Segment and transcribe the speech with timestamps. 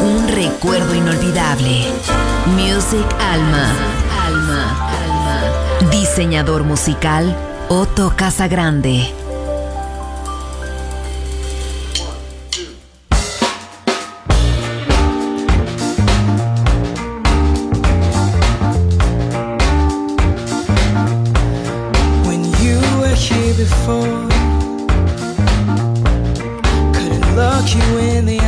[0.00, 1.84] Un recuerdo inolvidable.
[2.56, 3.72] Music Alma.
[4.24, 4.90] Alma.
[4.90, 5.90] Alma.
[5.90, 7.36] Diseñador musical
[7.68, 9.22] Otto Casagrande.
[23.62, 24.28] before.
[26.94, 28.41] Couldn't look you in the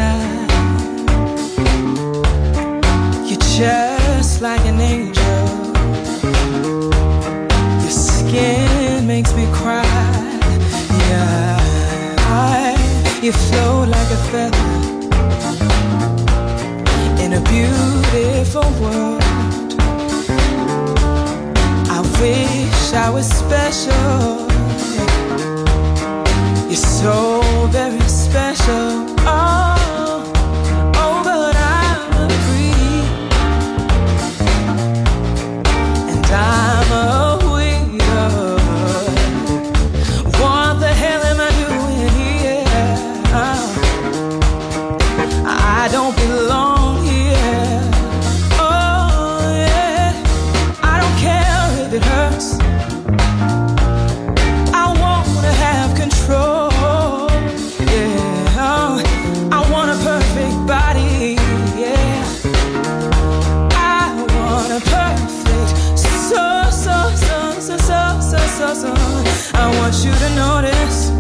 [69.85, 71.11] want you to notice.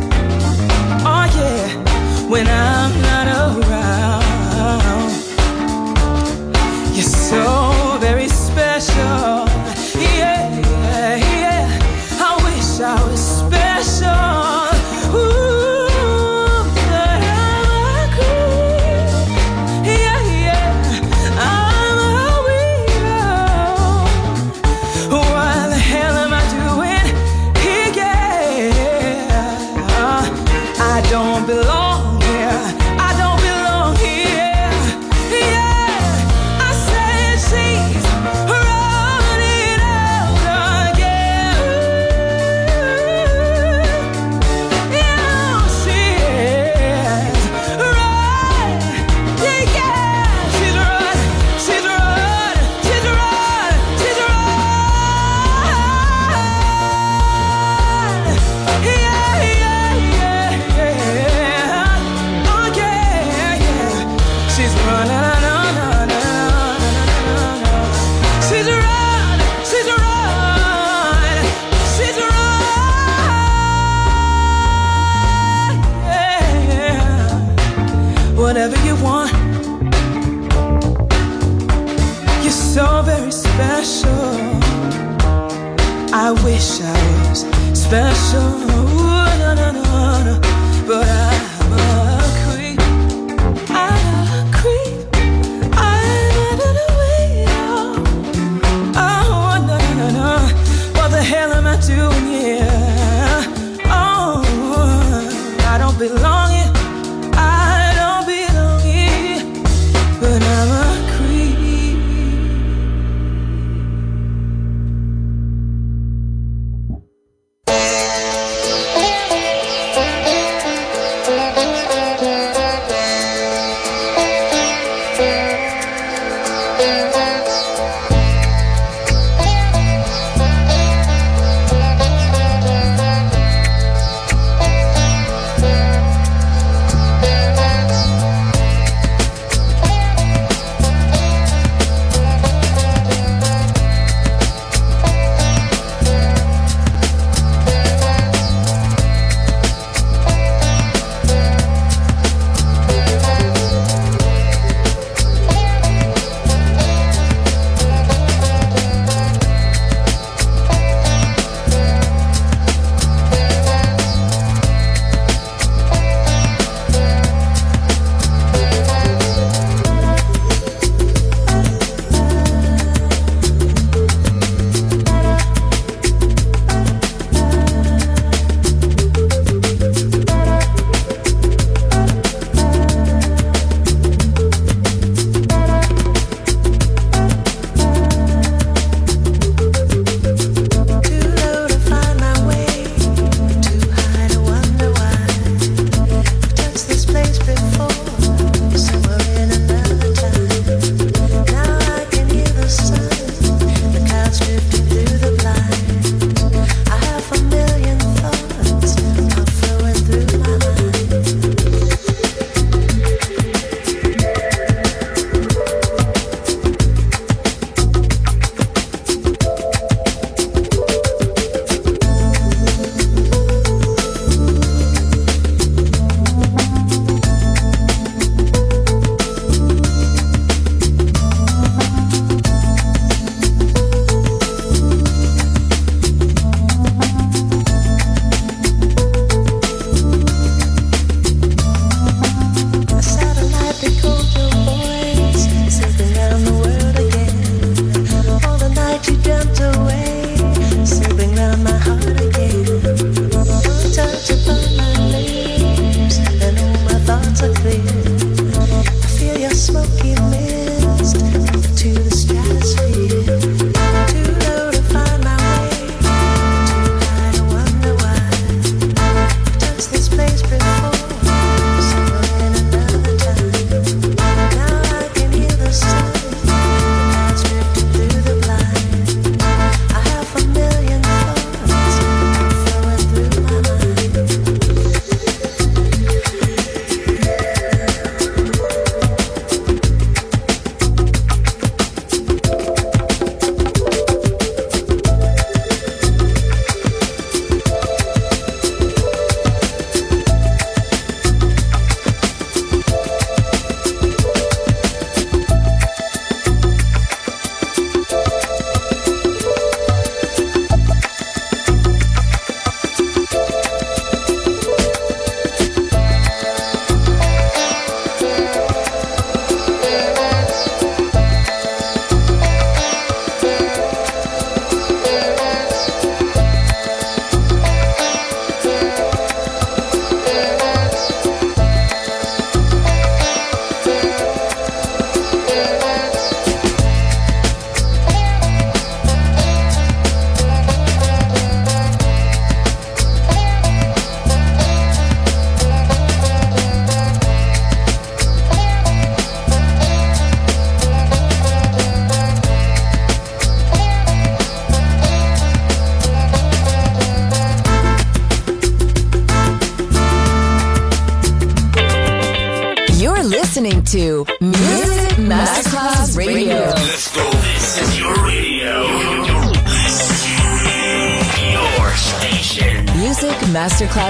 [1.04, 3.13] Oh, yeah, when I'm not.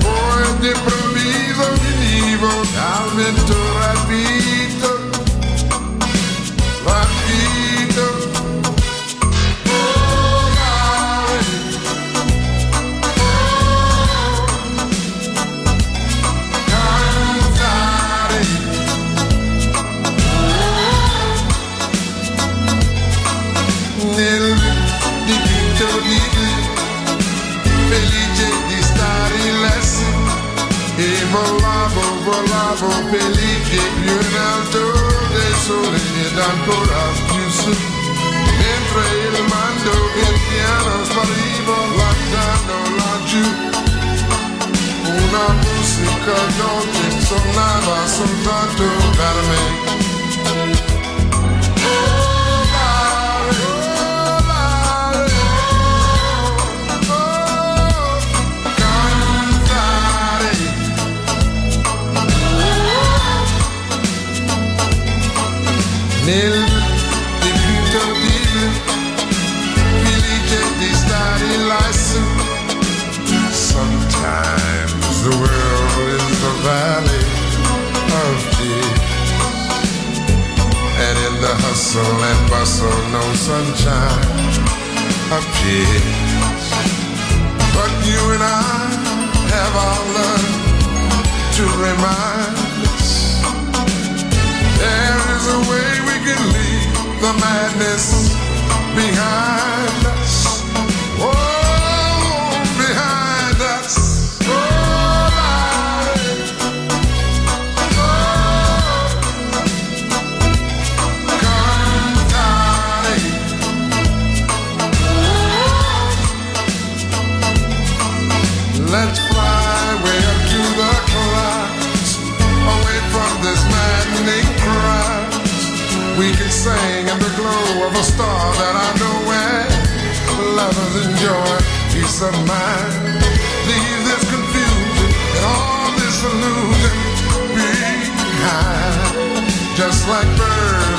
[0.00, 2.40] Boy, they believe, believe,
[2.78, 3.73] I'm in
[35.64, 37.72] sole ed ancora più su.
[38.60, 43.46] Mentre il mando pian piano spariva guardando laggiù
[45.06, 48.84] una musica dolce suonava soltanto
[49.16, 50.03] per me.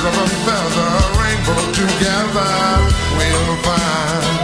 [0.06, 2.50] of a feather, a rainbow together
[3.16, 4.35] we'll find.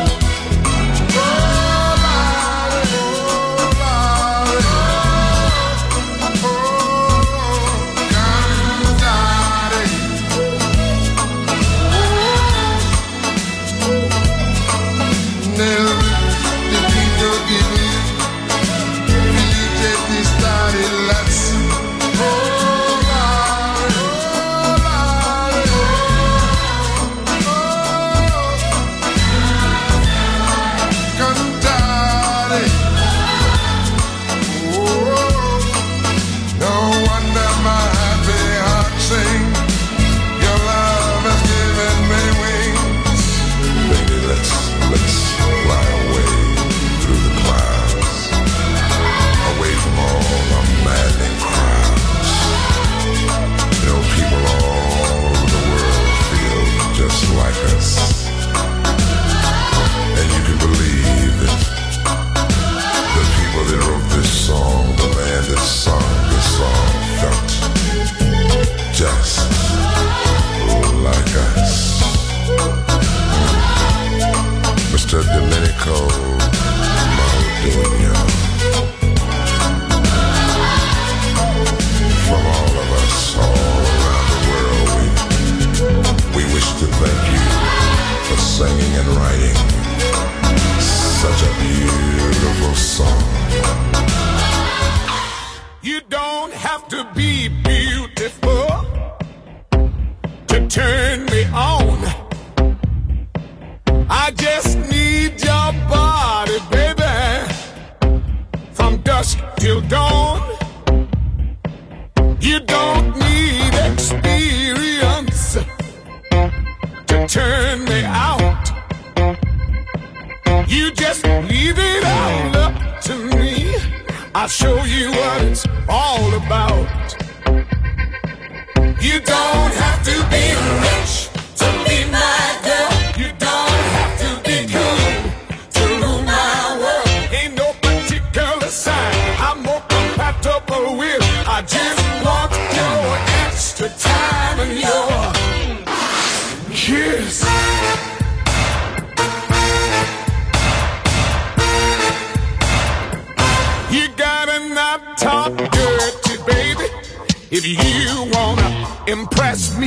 [157.55, 159.87] If you wanna impress me,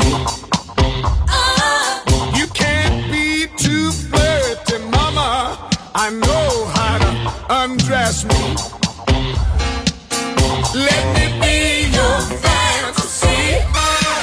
[0.78, 2.00] uh,
[2.38, 5.58] you can't be too flirty, mama.
[5.96, 8.56] I know how to undress me.
[10.76, 13.58] Let me be your fantasy,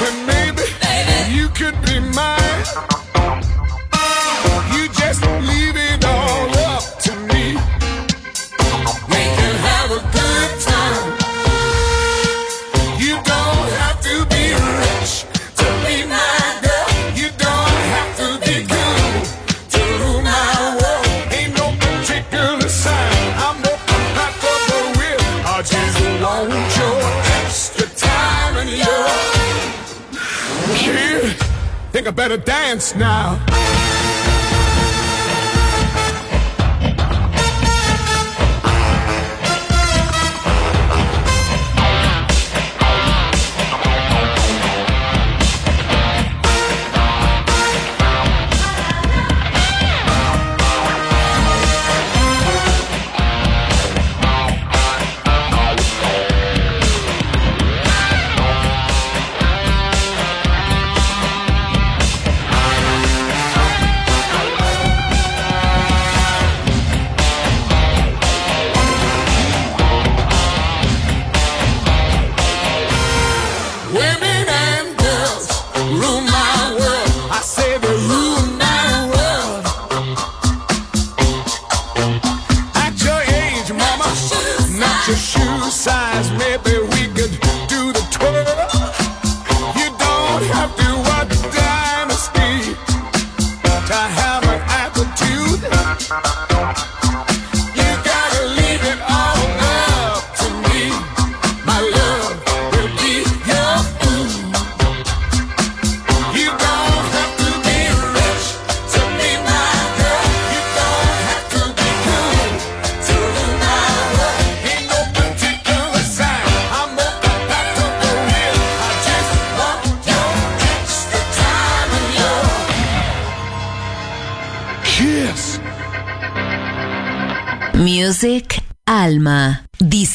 [0.07, 1.35] and maybe, maybe.
[1.35, 3.02] you could be mine.
[32.07, 33.52] a better dance now.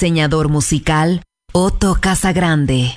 [0.09, 2.97] diseñador musical Otto Casagrande.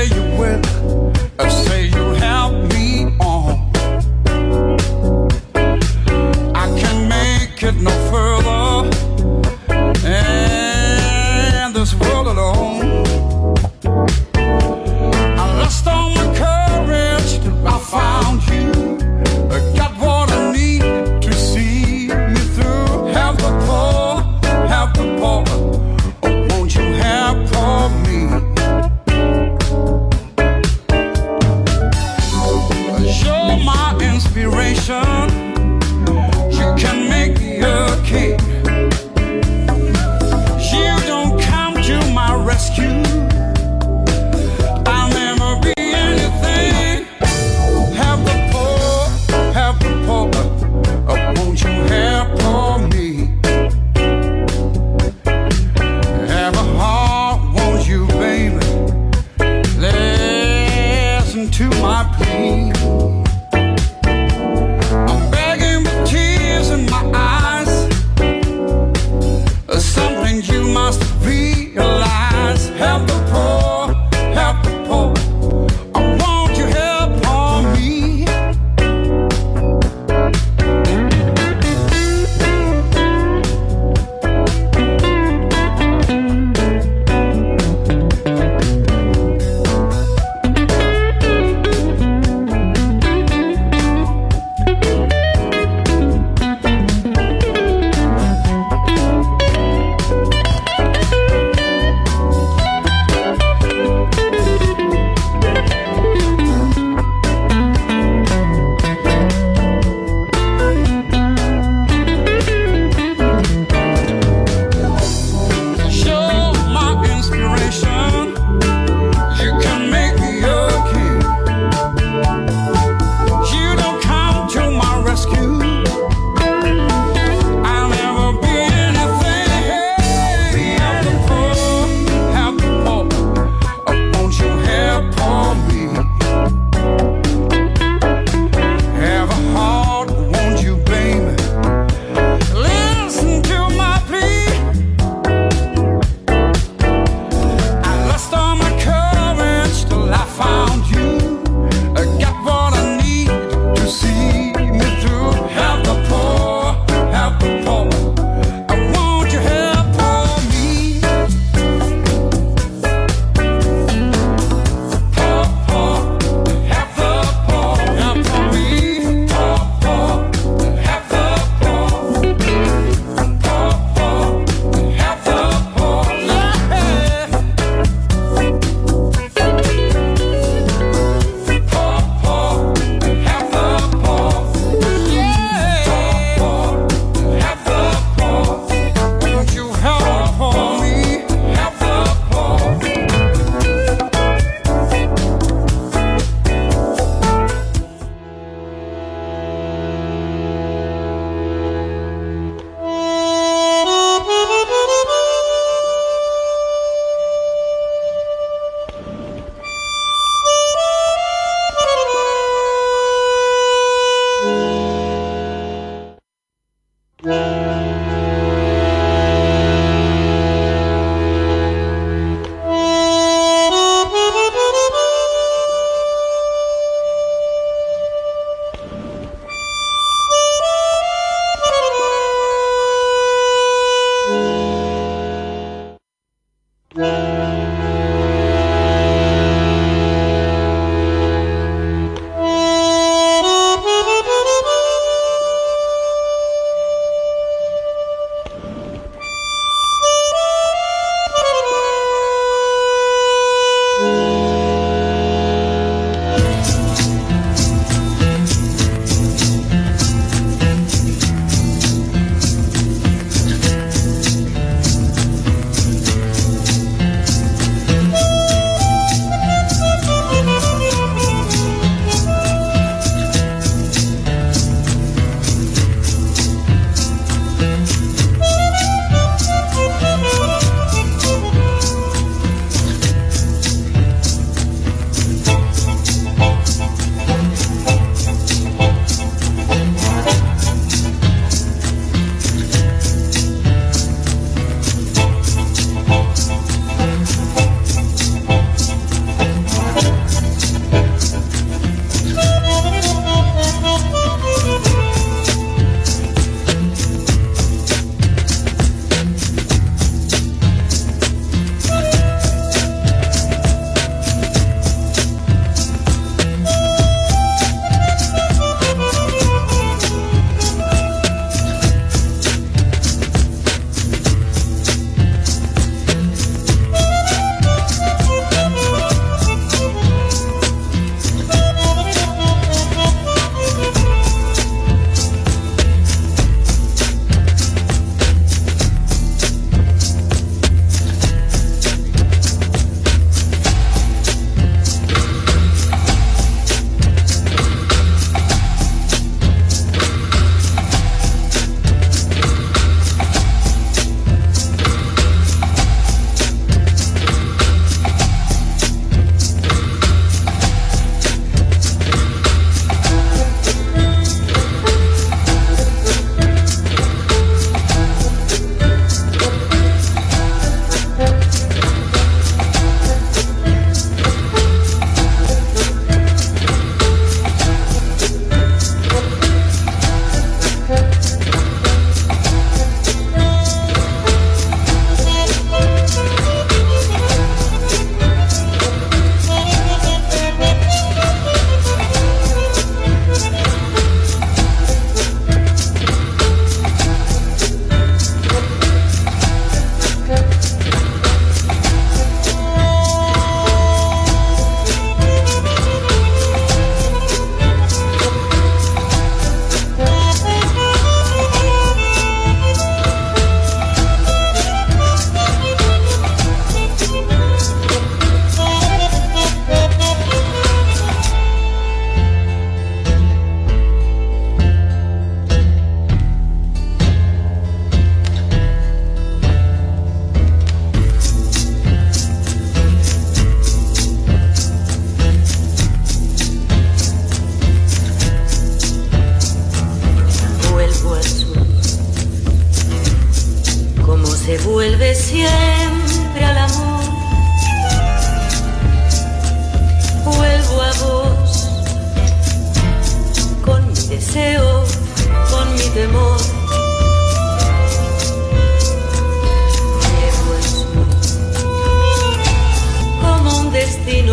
[0.00, 0.66] where you went.
[1.38, 1.69] I've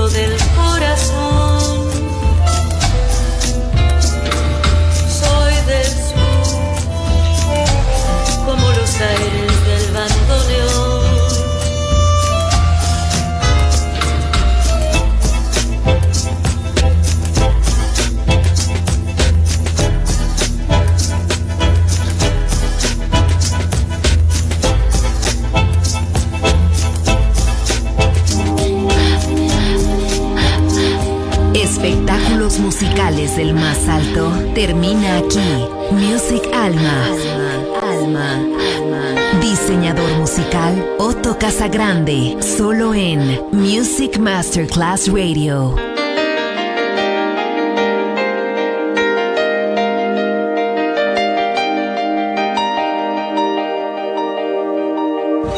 [0.10, 0.47] del
[41.68, 42.42] Casagrande.
[42.42, 43.20] Solo en
[43.52, 45.97] Music Masterclass Radio.